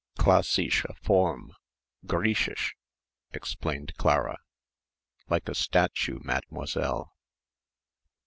[0.17, 1.53] "Classische Form
[2.07, 2.73] Griechisch,"
[3.33, 4.39] explained Clara.
[5.29, 7.13] "Like a statue, Mademoiselle."